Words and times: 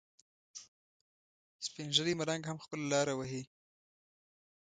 سپین 1.65 1.87
ږیری 1.95 2.13
ملنګ 2.19 2.43
هم 2.47 2.57
خپله 2.63 2.85
لاره 2.93 3.13
وهي. 3.15 3.43